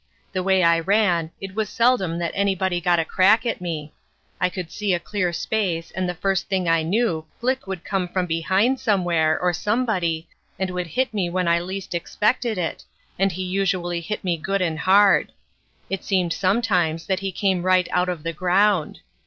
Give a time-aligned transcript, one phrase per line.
[0.31, 3.93] The way I ran, it was seldom that anybody got a crack at me.
[4.41, 8.07] I would see a clear space and the first thing I knew Glick would come
[8.07, 10.27] from behind somewhere, or somebody,
[10.57, 12.83] and would hit me when I least expected it,
[13.19, 15.33] and he usually hit me good and hard.
[15.87, 19.01] It seemed sometimes that he came right out of the ground.